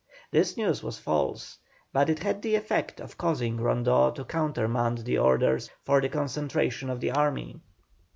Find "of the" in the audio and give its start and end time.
6.89-7.11